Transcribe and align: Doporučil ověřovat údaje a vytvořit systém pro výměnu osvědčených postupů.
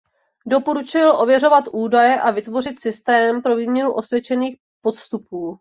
Doporučil 0.45 1.11
ověřovat 1.21 1.63
údaje 1.73 2.21
a 2.21 2.31
vytvořit 2.31 2.79
systém 2.81 3.41
pro 3.41 3.55
výměnu 3.55 3.93
osvědčených 3.93 4.57
postupů. 4.81 5.49